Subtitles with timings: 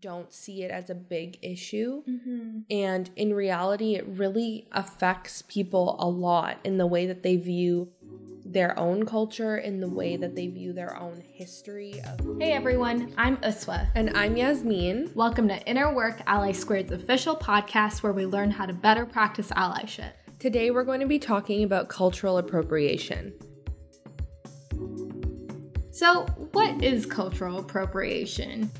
[0.00, 2.02] don't see it as a big issue.
[2.08, 2.60] Mm-hmm.
[2.70, 7.90] And in reality, it really affects people a lot in the way that they view
[8.42, 12.00] their own culture, in the way that they view their own history.
[12.00, 13.88] Of- Hey everyone, I'm Uswa.
[13.94, 15.10] and I'm Yasmin.
[15.14, 19.48] Welcome to Inner Work Ally Squared's official podcast where we learn how to better practice
[19.50, 20.12] allyship.
[20.38, 23.34] Today, we're going to be talking about cultural appropriation.
[25.90, 28.70] So, what is cultural appropriation?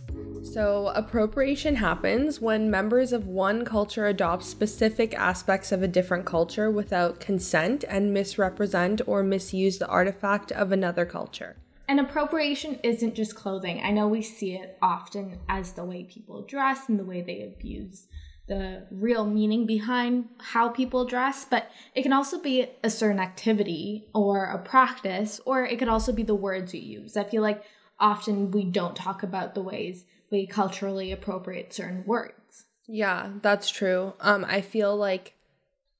[0.42, 6.70] So, appropriation happens when members of one culture adopt specific aspects of a different culture
[6.70, 11.56] without consent and misrepresent or misuse the artifact of another culture.
[11.88, 13.82] And appropriation isn't just clothing.
[13.84, 17.42] I know we see it often as the way people dress and the way they
[17.42, 18.06] abuse
[18.50, 24.08] the real meaning behind how people dress, but it can also be a certain activity
[24.12, 27.16] or a practice, or it could also be the words you use.
[27.16, 27.62] I feel like
[28.00, 32.64] often we don't talk about the ways we culturally appropriate certain words.
[32.86, 34.14] Yeah, that's true.
[34.20, 35.34] Um, I feel like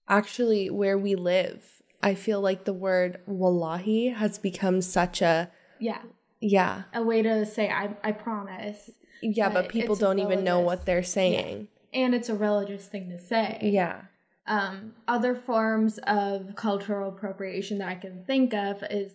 [0.08, 6.02] actually where we live, I feel like the word wallahi has become such a Yeah,
[6.40, 6.84] yeah.
[6.94, 8.90] a way to say I, I promise.
[9.22, 11.68] Yeah, but But people don't even know what they're saying.
[11.92, 13.58] And it's a religious thing to say.
[13.62, 14.02] Yeah.
[14.46, 19.12] um, other forms of cultural appropriation that I can think of is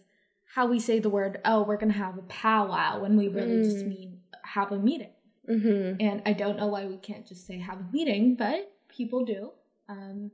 [0.53, 3.63] how we say the word, oh, we're going to have a powwow when we really
[3.63, 3.89] just Mm.
[3.89, 4.14] mean
[4.55, 5.11] have a meeting.
[5.49, 5.97] Mhm.
[5.99, 9.51] And I don't know why we can't just say have a meeting, but people do.
[9.89, 10.31] Um,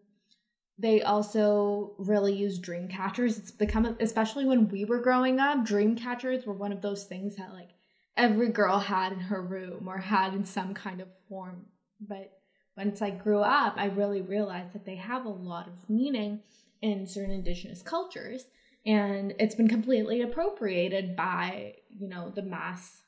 [0.77, 3.37] they also really use dream catchers.
[3.37, 7.35] It's become, especially when we were growing up, dream catchers were one of those things
[7.35, 7.71] that like
[8.15, 11.65] every girl had in her room or had in some kind of form.
[11.99, 12.31] But
[12.77, 16.41] once I grew up, I really realized that they have a lot of meaning
[16.81, 18.45] in certain indigenous cultures.
[18.85, 23.01] And it's been completely appropriated by, you know, the mass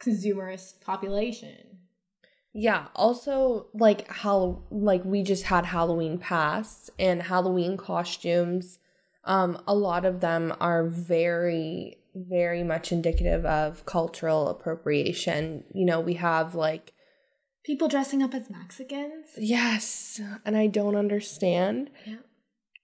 [0.00, 1.78] consumerist population.
[2.52, 8.78] Yeah, also like how like we just had Halloween pass and Halloween costumes
[9.24, 15.64] um a lot of them are very very much indicative of cultural appropriation.
[15.74, 16.92] You know, we have like
[17.64, 19.26] People dressing up as Mexicans.
[19.38, 21.90] yes, and I don't understand.
[22.06, 22.16] Yeah.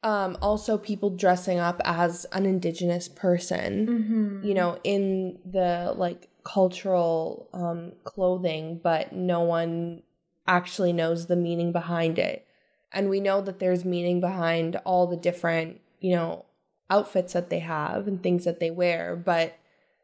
[0.02, 3.86] Um also people dressing up as an indigenous person.
[3.86, 4.46] Mm-hmm.
[4.48, 10.02] you know, in the like cultural um, clothing, but no one
[10.46, 12.46] actually knows the meaning behind it.
[12.92, 16.44] And we know that there's meaning behind all the different, you know,
[16.88, 19.56] outfits that they have and things that they wear, but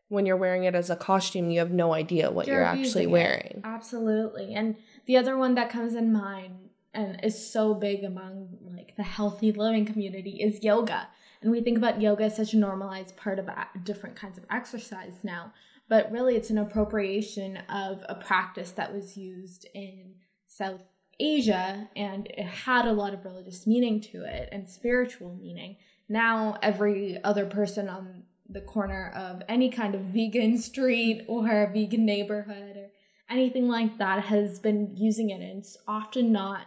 [0.08, 3.02] when you're wearing it as a costume, you have no idea what you're, actually abusing
[3.02, 3.10] it.
[3.10, 3.60] wearing.
[3.64, 4.54] Absolutely.
[4.54, 4.76] And
[5.06, 6.54] the other one that comes in mind
[6.94, 11.08] and is so big among like the healthy living community is yoga.
[11.42, 14.44] And we think about yoga as such a normalized part of a- different kinds of
[14.48, 15.52] exercise now,
[15.88, 20.14] but really it's an appropriation of a practice that was used in
[20.48, 20.82] South
[21.18, 25.76] Asia and it had a lot of religious meaning to it and spiritual meaning.
[26.08, 32.04] Now every other person on the corner of any kind of vegan street or vegan
[32.04, 32.90] neighborhood or
[33.28, 36.66] anything like that has been using it and it's often not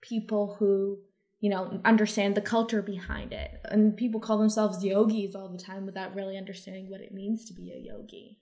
[0.00, 0.98] people who
[1.38, 5.86] you know understand the culture behind it and people call themselves yogis all the time
[5.86, 8.39] without really understanding what it means to be a yogi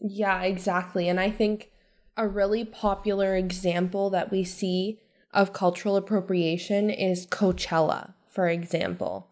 [0.00, 1.08] Yeah, exactly.
[1.08, 1.70] And I think
[2.16, 4.98] a really popular example that we see
[5.32, 9.28] of cultural appropriation is Coachella, for example.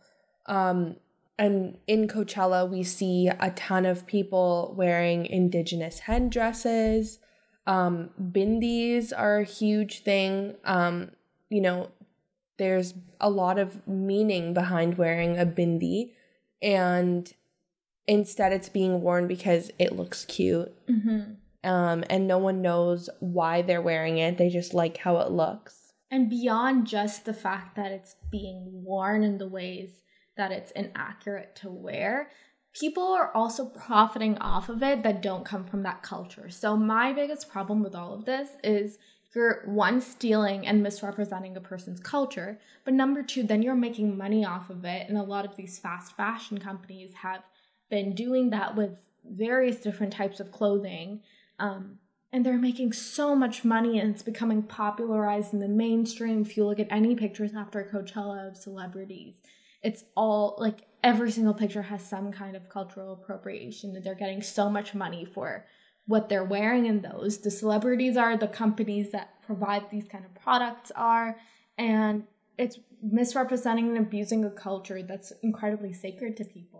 [0.46, 0.96] Um,
[1.38, 7.18] and in Coachella, we see a ton of people wearing indigenous headdresses.
[7.66, 10.54] Um, bindis are a huge thing.
[10.64, 11.12] Um,
[11.48, 11.90] you know,
[12.58, 16.12] there's a lot of meaning behind wearing a bindi,
[16.60, 17.32] and
[18.08, 21.34] instead it's being worn because it looks cute mm-hmm.
[21.68, 24.38] um, and no one knows why they're wearing it.
[24.38, 25.92] They just like how it looks.
[26.10, 30.02] and beyond just the fact that it's being worn in the ways
[30.36, 32.30] that it's inaccurate to wear
[32.72, 37.12] people are also profiting off of it that don't come from that culture so my
[37.12, 38.98] biggest problem with all of this is
[39.34, 44.44] you're one stealing and misrepresenting a person's culture but number two then you're making money
[44.44, 47.42] off of it and a lot of these fast fashion companies have
[47.90, 51.20] been doing that with various different types of clothing
[51.58, 51.98] um,
[52.32, 56.42] and they're making so much money and it's becoming popularized in the mainstream.
[56.42, 59.36] If you look at any pictures after coachella of celebrities
[59.82, 64.42] it's all like every single picture has some kind of cultural appropriation that they're getting
[64.42, 65.66] so much money for
[66.06, 67.38] what they're wearing in those.
[67.38, 71.36] The celebrities are the companies that provide these kind of products are
[71.76, 72.24] and
[72.56, 76.77] it's misrepresenting and abusing a culture that's incredibly sacred to people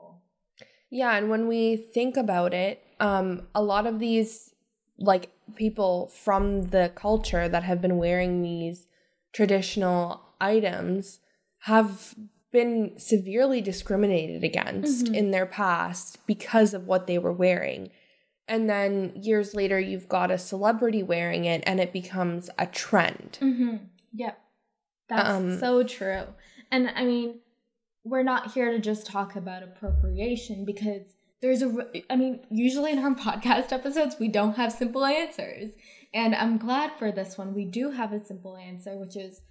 [0.91, 4.55] Yeah, and when we think about it, um, a lot of these
[4.99, 8.87] like people from the culture that have been wearing these
[9.33, 11.21] traditional items
[11.61, 12.15] have
[12.51, 15.15] been severely discriminated against Mhm.
[15.15, 17.91] in their past because of what they were wearing.
[18.49, 23.39] And then years later, you've got a celebrity wearing it and it becomes a trend.
[23.43, 23.77] Mm-hmm.
[24.15, 24.41] Yep.
[25.09, 26.25] That's Um, so true.
[26.71, 27.41] And I mean,
[28.05, 31.03] we're not here to just talk about appropriation because
[31.41, 35.71] there's a i mean, usually in our podcast episodes, we don't have simple answers.
[36.15, 39.43] And I'm glad for this one, we do have a simple answer, which is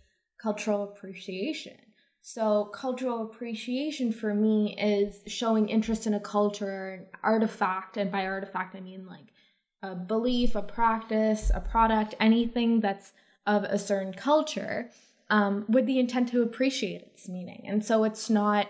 [0.41, 1.77] cultural appreciation.
[2.21, 8.25] So, cultural appreciation for me is showing interest in a culture, an artifact, and by
[8.25, 9.27] artifact, I mean like
[9.81, 13.13] a belief, a practice, a product, anything that's
[13.45, 14.89] of a certain culture
[15.29, 17.63] um, with the intent to appreciate its meaning.
[17.67, 18.67] And so it's not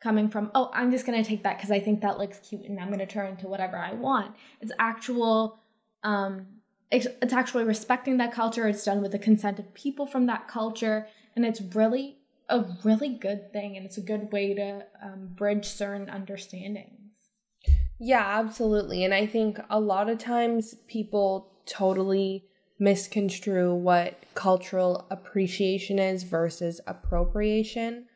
[0.00, 2.64] coming from, oh, I'm just going to take that because I think that looks cute
[2.64, 4.34] and I'm going to turn into whatever I want.
[4.60, 5.58] It's actual,
[6.02, 6.46] um,
[6.90, 8.66] it's, actually respecting that culture.
[8.66, 11.06] It's done with the consent of people from that culture.
[11.36, 12.16] And it's really
[12.48, 13.76] a really good thing.
[13.76, 16.96] And it's a good way to um, bridge certain understandings.
[17.98, 19.04] Yeah, absolutely.
[19.04, 22.46] And I think a lot of times people totally
[22.80, 28.06] misconstrue what cultural appreciation is versus appropriation.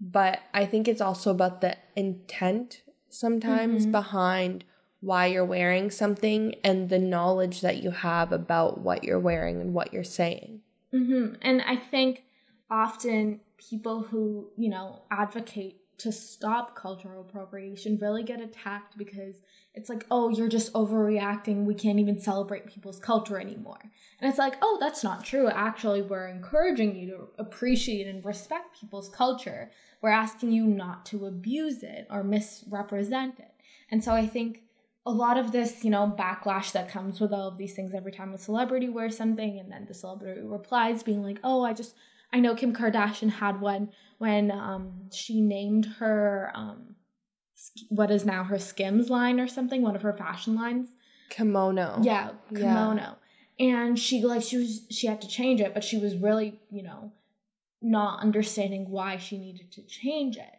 [0.00, 3.92] But I think it's also about the intent sometimes Mhm.
[3.92, 4.64] behind
[5.00, 9.72] why you're wearing something and the knowledge that you have about what you're wearing and
[9.72, 10.60] what you're saying.
[10.90, 12.24] hmm And I think
[12.70, 19.36] often people who, you know, advocate to stop cultural appropriation really get attacked because
[19.74, 21.64] it's like, oh, you're just overreacting.
[21.64, 23.80] We can't even celebrate people's culture anymore.
[24.20, 25.48] And it's like, oh, that's not true.
[25.48, 29.70] Actually, we're encouraging you to appreciate and respect people's culture.
[30.00, 33.52] We're asking you not to abuse it or misrepresent it.
[33.90, 34.62] And so I think
[35.04, 38.12] a lot of this, you know, backlash that comes with all of these things every
[38.12, 41.94] time a celebrity wears something and then the celebrity replies being like, "Oh, I just
[42.32, 46.94] I know Kim Kardashian had one when um she named her um
[47.88, 50.90] what is now her Skims line or something, one of her fashion lines.
[51.30, 52.00] Kimono.
[52.02, 52.58] Yeah, Yeah.
[52.58, 53.16] kimono.
[53.58, 56.82] And she like she was she had to change it, but she was really, you
[56.82, 57.12] know,
[57.82, 60.54] not understanding why she needed to change it.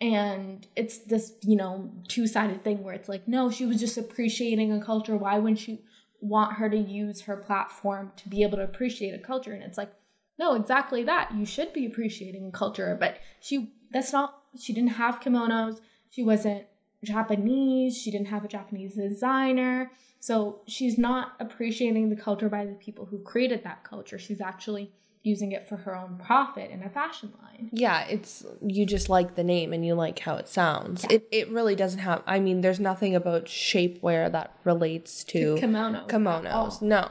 [0.00, 4.72] And it's this, you know, two-sided thing where it's like, no, she was just appreciating
[4.72, 5.16] a culture.
[5.16, 5.82] Why wouldn't she
[6.20, 9.52] want her to use her platform to be able to appreciate a culture?
[9.52, 9.92] And it's like,
[10.38, 11.32] no, exactly that.
[11.34, 15.80] You should be appreciating culture, but she that's not she didn't have kimonos.
[16.10, 16.64] She wasn't
[17.04, 17.96] Japanese.
[17.96, 19.90] She didn't have a Japanese designer.
[20.20, 24.18] So she's not appreciating the culture by the people who created that culture.
[24.18, 24.90] She's actually
[25.22, 27.70] using it for her own profit in a fashion line.
[27.72, 31.04] Yeah, it's you just like the name and you like how it sounds.
[31.04, 31.16] Yeah.
[31.16, 36.00] It it really doesn't have I mean there's nothing about shapewear that relates to Kimono.
[36.00, 36.82] at kimonos.
[36.82, 37.10] No.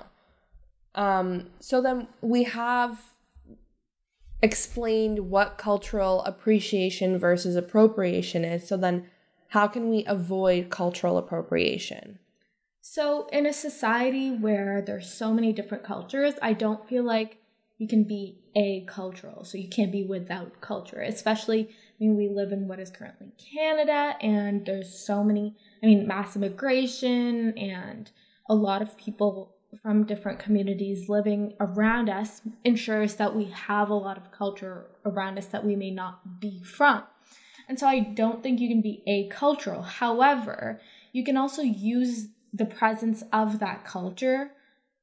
[0.96, 3.00] Um so then we have
[4.44, 8.68] explained what cultural appreciation versus appropriation is.
[8.68, 9.10] So then
[9.48, 12.20] how can we avoid cultural appropriation?
[12.82, 17.38] So, in a society where there's so many different cultures, I don't feel like
[17.78, 19.46] you can be a cultural.
[19.46, 23.32] So, you can't be without culture, especially, I mean, we live in what is currently
[23.56, 28.12] Canada, and there's so many, I mean, mass immigration and
[28.50, 33.96] a lot of people from different communities living around us ensures that we have a
[33.96, 37.04] lot of culture around us that we may not be from.
[37.68, 39.84] And so I don't think you can be acultural.
[39.84, 44.52] However, you can also use the presence of that culture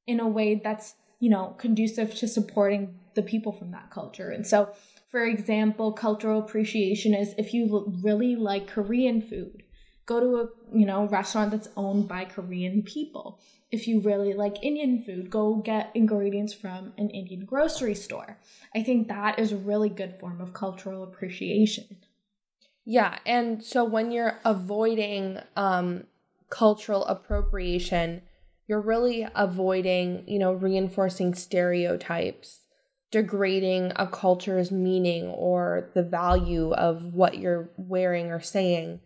[0.06, 4.30] in a way that's, you know, conducive to supporting the people from that culture.
[4.30, 4.70] And so,
[5.08, 9.64] for example, cultural appreciation is if you really like Korean food,
[10.10, 13.38] go to a, you know, restaurant that's owned by Korean people.
[13.70, 18.38] If you really like Indian food, go get ingredients from an Indian grocery store.
[18.74, 21.98] I think that is a really good form of cultural appreciation.
[22.84, 26.04] Yeah, and so when you're avoiding um
[26.48, 28.22] cultural appropriation,
[28.66, 32.64] you're really avoiding, you know, reinforcing stereotypes,
[33.12, 38.98] degrading a culture's meaning or the value of what you're wearing or saying.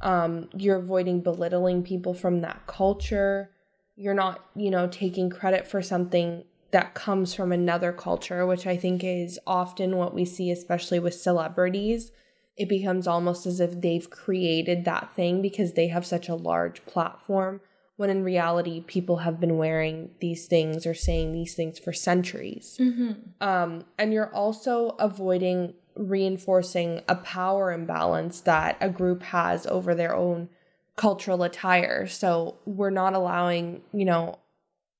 [0.00, 3.50] Um, you're avoiding belittling people from that culture.
[3.96, 8.76] You're not, you know, taking credit for something that comes from another culture, which I
[8.76, 12.12] think is often what we see, especially with celebrities
[12.60, 16.84] it becomes almost as if they've created that thing because they have such a large
[16.84, 17.58] platform
[17.96, 22.76] when in reality people have been wearing these things or saying these things for centuries
[22.78, 23.12] Mm-hmm.
[23.40, 30.14] um, and you're also avoiding reinforcing a power imbalance that a group has over their
[30.14, 30.48] own
[30.96, 32.06] cultural attire.
[32.06, 34.38] So we're not allowing you know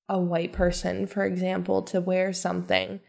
[0.08, 3.00] a white person, for example, to wear something.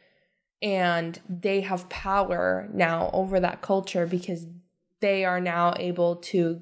[0.61, 4.45] And they have power now over that culture because
[4.99, 6.61] they are now able to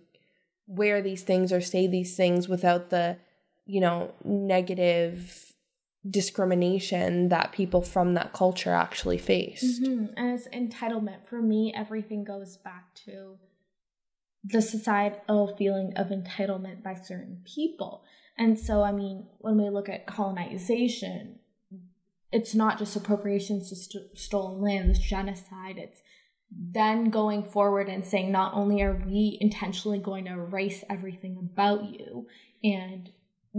[0.65, 3.17] wear these things or say these things without the
[3.65, 5.53] you know negative
[6.10, 10.06] discrimination that people from that culture actually faced mm-hmm.
[10.15, 13.38] and it's entitlement for me everything goes back to
[14.46, 18.03] the societal feeling of entitlement by certain people
[18.38, 21.39] and so i mean when we look at colonization
[22.32, 25.77] it's not just appropriations to st- stolen lands, genocide.
[25.77, 26.01] It's
[26.51, 31.86] then going forward and saying not only are we intentionally going to erase everything about
[31.86, 32.27] you
[32.63, 33.12] and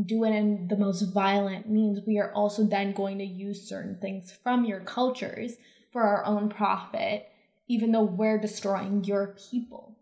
[0.05, 3.99] do it in the most violent means, we are also then going to use certain
[4.01, 5.57] things from your cultures
[5.93, 7.29] for our own profit,
[7.69, 9.97] even though we're destroying your people.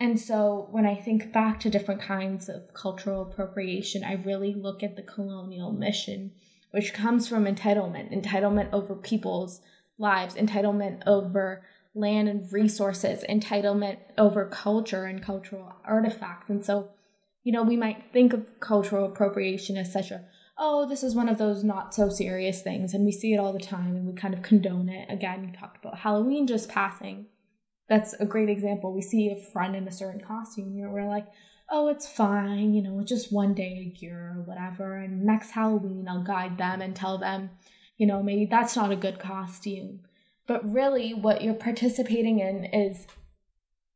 [0.00, 4.82] And so when I think back to different kinds of cultural appropriation, I really look
[4.82, 6.32] at the colonial mission
[6.74, 9.60] which comes from entitlement entitlement over people's
[9.96, 11.62] lives, entitlement over
[11.94, 16.50] land and resources, entitlement over culture and cultural artifacts.
[16.50, 16.90] And so,
[17.44, 20.10] you know, we might think of cultural appropriation such
[20.58, 22.94] oh, this is one of those not so serious things.
[22.94, 25.10] And we see it all the time and we kind of condone it.
[25.10, 27.26] Again, you talked about Halloween just passing.
[27.88, 28.92] That's a great example.
[28.92, 31.26] We see a friend in a certain costume, you know, we're like,
[31.70, 34.96] oh, it's fine, you know, it's just one day a year or whatever.
[34.96, 37.50] And next Halloween, I'll guide them and tell them,
[37.96, 40.00] you know, maybe that's not a good costume.
[40.46, 43.06] But really, what you're participating in is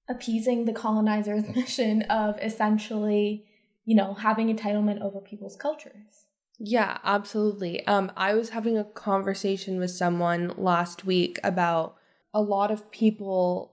[0.08, 3.44] appeasing the colonizer's mission of essentially,
[3.84, 6.26] you know, having entitlement over people's cultures.
[6.58, 7.86] Yeah, absolutely.
[7.86, 11.96] Um, I was having a conversation with someone last week about
[12.34, 13.72] a lot of people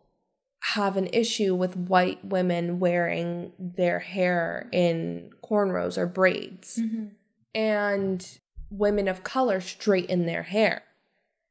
[0.74, 6.80] have an issue with white women wearing their hair in cornrows or braids.
[6.82, 7.06] Mm-hmm.
[7.54, 8.39] And
[8.70, 10.84] women of color straighten their hair.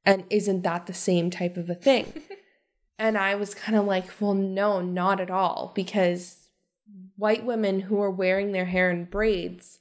[0.05, 2.13] And isn't that the same type of a thing?
[2.99, 5.73] and I was kind of like, well, no, not at all.
[5.75, 6.49] Because
[7.17, 9.79] white women who are wearing their hair in braids,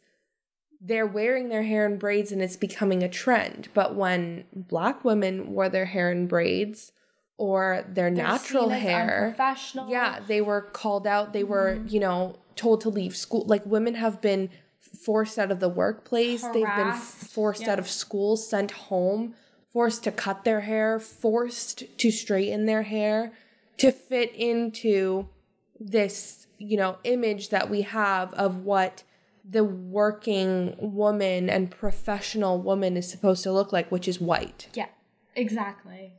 [0.82, 3.70] they're wearing their hair in braids and it's becoming a trend.
[3.74, 6.92] But when black women wore their hair in braids,
[7.38, 9.34] or their They're natural hair.
[9.90, 11.34] Yeah, they were called out.
[11.34, 11.52] They mm-hmm.
[11.52, 13.46] were, you know, told to leave school.
[13.46, 16.42] Like women have been forced out of the workplace.
[16.42, 16.54] Harassed.
[16.54, 19.36] They've been forced out of school, sent home,
[19.74, 23.34] forced to cut their hair, forced to straighten their hair
[23.78, 25.28] to fit into
[25.80, 29.04] this, you know, image that we have of what
[29.44, 34.70] the working woman and professional woman is supposed to look like, which is white.
[34.74, 34.88] Yeah.
[35.36, 36.14] Exactly.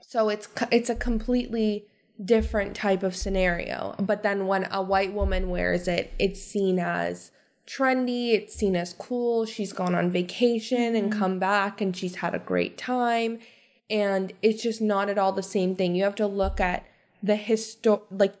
[0.00, 1.86] So it's it's a completely
[2.24, 3.94] different type of scenario.
[3.98, 7.30] But then when a white woman wears it, it's seen as
[7.70, 9.44] trendy, it's seen as cool.
[9.44, 11.20] She's gone on vacation and mm-hmm.
[11.20, 13.38] come back and she's had a great time.
[13.88, 15.94] And it's just not at all the same thing.
[15.94, 16.84] You have to look at
[17.22, 18.34] the histo like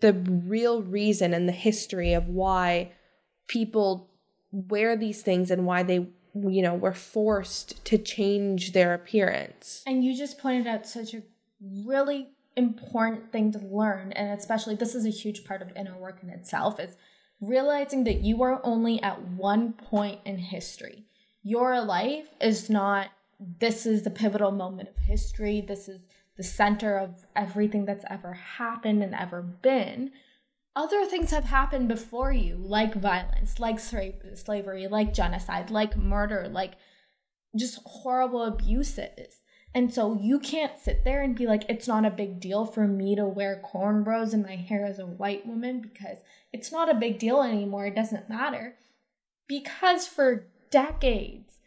[0.00, 2.92] the real reason and the history of why
[3.46, 4.10] people
[4.50, 9.82] wear these things and why they you know, were forced to change their appearance.
[9.86, 11.22] And you just pointed out such a
[11.84, 16.20] really important thing to learn, and especially this is a huge part of inner work
[16.22, 16.96] in itself, is
[17.42, 21.04] realizing that you are only at one point in history.
[21.42, 23.08] Your life is not
[23.58, 26.00] this is the pivotal moment of history, this is
[26.38, 30.12] the center of everything that's ever happened and ever been
[30.74, 36.72] other things have happened before you, like violence, like slavery, like genocide, like murder, like
[37.56, 39.41] just horrible abuses.
[39.74, 42.86] And so you can't sit there and be like, it's not a big deal for
[42.86, 46.18] me to wear cornrows in my hair as a white woman because
[46.52, 47.86] it's not a big deal anymore.
[47.86, 48.76] It doesn't matter.
[49.48, 51.58] Because for decades,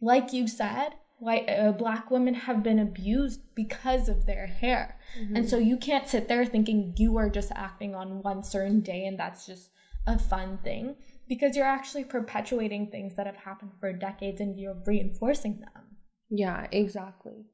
[0.00, 5.36] like you said, white uh, black women have been abused because of their hair mm-hmm.
[5.36, 9.06] and so you can't sit there thinking you are just acting on one certain day
[9.06, 9.70] and that's just
[10.08, 10.96] a fun thing
[11.28, 15.91] because you're actually perpetuating things that have happened for decades and you're reinforcing them
[16.32, 17.44] yeah exactly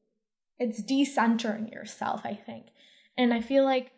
[0.59, 2.67] it's decentering yourself i think
[3.17, 3.93] and i feel like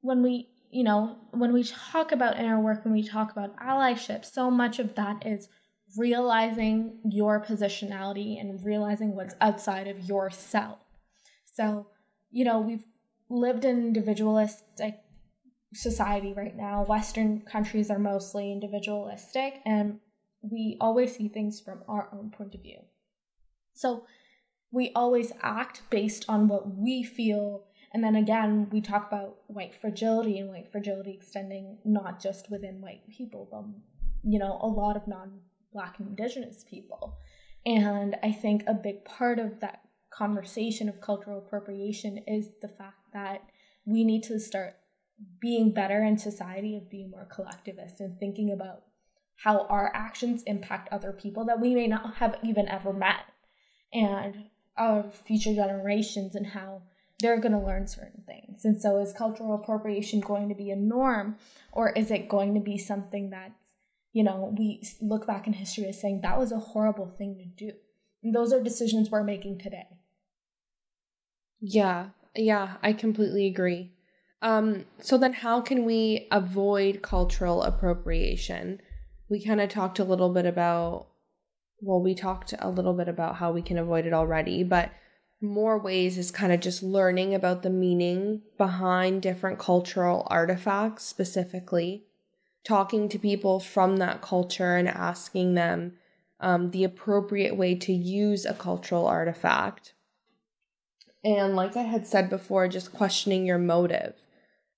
[0.00, 4.24] when we you know when we talk about inner work when we talk about allyship
[4.24, 5.48] so much of that is
[5.96, 10.78] realizing your positionality and realizing what's outside of yourself.
[11.44, 11.86] So,
[12.30, 12.84] you know, we've
[13.28, 15.00] lived in individualistic
[15.72, 16.84] society right now.
[16.84, 20.00] Western countries are mostly individualistic, and
[20.42, 22.80] we always see things from our own point of view.
[23.74, 24.04] So,
[24.74, 27.62] we always act based on what we feel.
[27.92, 32.80] And then again, we talk about white fragility and white fragility extending not just within
[32.80, 33.62] white people, but,
[34.28, 35.38] you know, a lot of non
[35.72, 37.18] Black and Indigenous people.
[37.64, 43.12] And I think a big part of that conversation of cultural appropriation is the fact
[43.12, 43.42] that
[43.84, 44.74] we need to start
[45.40, 48.82] being better in society of being more collectivist and thinking about
[49.36, 53.24] how our actions impact other people that we may not have even ever met
[53.92, 56.82] and our future generations and how
[57.20, 58.64] they're going to learn certain things.
[58.64, 61.36] And so, is cultural appropriation going to be a norm,
[61.72, 63.52] or is it going to be something that's,
[64.12, 67.66] you know, we look back in history as saying that was a horrible thing to
[67.66, 67.72] do?
[68.22, 69.86] And those are decisions we're making today.
[71.60, 73.92] Yeah, yeah, I completely agree.
[74.42, 78.80] Um, so then how can we avoid cultural appropriation?
[79.30, 81.08] We kind of talked a little bit about
[81.84, 84.90] well, we talked a little bit about how we can avoid it already, but
[85.40, 92.04] more ways is kind of just learning about the meaning behind different cultural artifacts specifically,
[92.64, 95.92] talking to people from that culture and asking them
[96.40, 99.92] um, the appropriate way to use a cultural artifact.
[101.22, 104.14] And like I had said before, just questioning your motive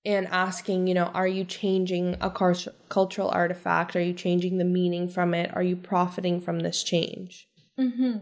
[0.07, 3.93] and asking, you know, are you changing a cultural artifact?
[3.95, 5.53] Are you changing the meaning from it?
[5.53, 7.49] Are you profiting from this change?
[7.77, 8.19] Mm-hmm.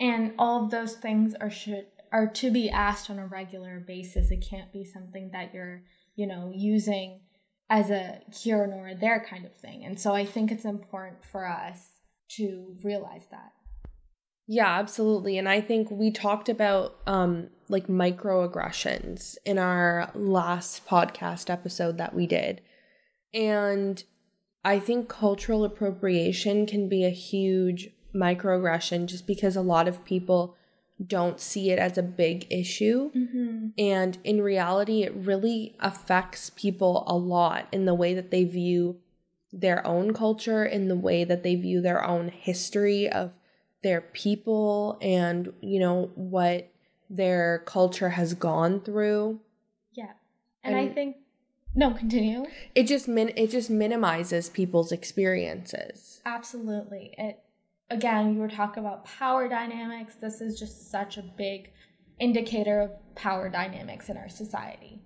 [0.00, 4.30] And all of those things are should are to be asked on a regular basis.
[4.30, 5.82] It can't be something that you're,
[6.16, 7.20] you know, using
[7.70, 9.84] as a here nor there kind of thing.
[9.84, 11.90] And so I think it's important for us
[12.30, 13.52] to realize that.
[14.50, 15.36] Yeah, absolutely.
[15.36, 22.14] And I think we talked about um like microaggressions in our last podcast episode that
[22.14, 22.62] we did.
[23.34, 24.02] And
[24.64, 30.56] I think cultural appropriation can be a huge microaggression just because a lot of people
[31.06, 33.10] don't see it as a big issue.
[33.12, 33.68] Mm-hmm.
[33.78, 38.96] And in reality, it really affects people a lot in the way that they view
[39.52, 43.32] their own culture, in the way that they view their own history of
[43.82, 46.70] their people and you know what
[47.10, 49.40] their culture has gone through.
[49.92, 50.12] Yeah.
[50.62, 51.16] And, and i think
[51.74, 52.44] no continue.
[52.74, 56.20] It just min it just minimizes people's experiences.
[56.24, 57.14] Absolutely.
[57.16, 57.40] It
[57.90, 60.16] again you were talking about power dynamics.
[60.16, 61.72] This is just such a big
[62.18, 65.02] indicator of power dynamics in our society.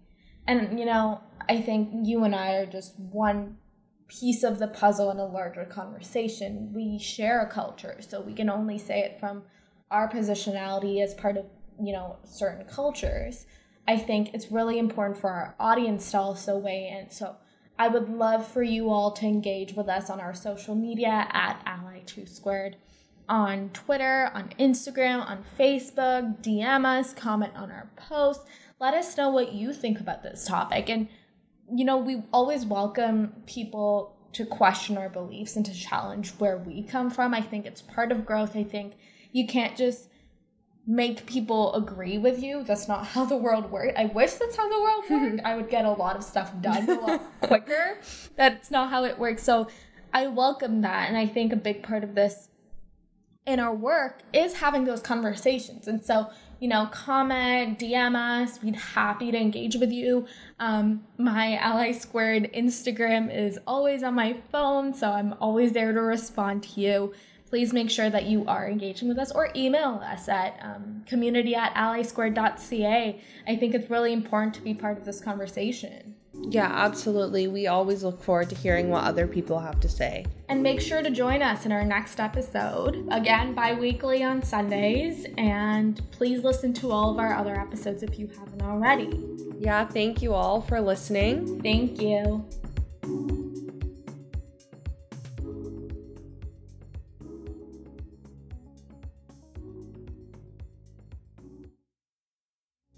[0.47, 3.57] And you know i think you and i are just one
[4.21, 6.73] piece of the puzzle in a larger conversation.
[6.73, 9.43] We share a culture, so we can only say it from
[9.91, 11.47] our positionality as part of,
[11.83, 13.47] you know, certain cultures.
[13.89, 17.11] I think it's really important for our audience to also weigh in.
[17.11, 17.37] So
[17.79, 21.65] I would love for you all to engage with us on our social media at
[21.67, 22.77] Ally2 Squared
[23.29, 28.45] on Twitter, on Instagram, on Facebook, DM us, comment on our posts.
[28.79, 30.91] Let us know what you think about this topic.
[30.91, 31.09] And
[31.71, 36.83] you know, we always welcome people to question our beliefs and to challenge where we
[36.83, 37.35] come from.
[37.35, 38.57] I think it's part of growth.
[38.57, 38.95] I think
[39.31, 40.09] you can't just
[40.87, 42.65] make people agree with you.
[42.65, 43.95] That's not how the world works.
[43.97, 45.43] I wish that's how the world worked.
[45.45, 47.99] I would get a lot of stuff done a lot quicker.
[48.37, 49.43] That's not how it works.
[49.43, 49.69] So
[50.13, 51.09] I welcome that.
[51.09, 52.49] And I think a big part of this
[53.47, 55.87] in our work is having those conversations.
[55.89, 56.31] And so
[56.63, 58.63] you know, comment, DM us.
[58.63, 60.29] We'd happy to engage with you.
[60.61, 66.01] Um, my Ally Squared Instagram is always on my phone, so I'm always there to
[66.01, 67.15] respond to you.
[67.47, 71.57] Please make sure that you are engaging with us or email us at um, community
[71.57, 73.21] at allysquared.ca.
[73.49, 76.15] I think it's really important to be part of this conversation.
[76.49, 77.49] Yeah, absolutely.
[77.49, 80.27] We always look forward to hearing what other people have to say.
[80.49, 85.27] And make sure to join us in our next episode, again, bi weekly on Sundays.
[85.39, 89.11] And please listen to all of our other episodes if you haven't already.
[89.59, 91.63] Yeah, thank you all for listening.
[91.63, 92.45] Thank you.